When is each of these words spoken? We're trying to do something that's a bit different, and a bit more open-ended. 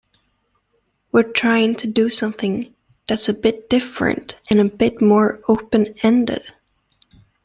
We're 1.11 1.31
trying 1.31 1.75
to 1.75 1.85
do 1.87 2.09
something 2.09 2.73
that's 3.07 3.29
a 3.29 3.35
bit 3.35 3.69
different, 3.69 4.35
and 4.49 4.59
a 4.59 4.63
bit 4.67 4.99
more 4.99 5.39
open-ended. 5.47 6.41